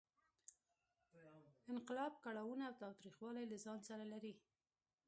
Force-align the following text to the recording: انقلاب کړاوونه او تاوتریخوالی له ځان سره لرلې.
انقلاب 1.71 2.13
کړاوونه 2.23 2.63
او 2.67 2.77
تاوتریخوالی 2.81 3.43
له 3.51 3.57
ځان 3.65 3.79
سره 3.89 4.03
لرلې. 4.11 4.33